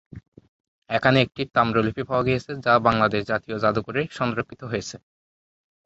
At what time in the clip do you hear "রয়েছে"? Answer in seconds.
4.65-4.95